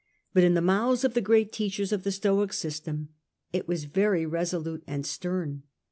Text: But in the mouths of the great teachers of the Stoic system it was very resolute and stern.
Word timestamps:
But 0.33 0.43
in 0.43 0.55
the 0.55 0.61
mouths 0.63 1.03
of 1.03 1.13
the 1.13 1.21
great 1.21 1.51
teachers 1.51 1.91
of 1.91 2.01
the 2.01 2.11
Stoic 2.11 2.53
system 2.53 3.09
it 3.53 3.67
was 3.67 3.83
very 3.83 4.25
resolute 4.25 4.83
and 4.87 5.05
stern. 5.05 5.61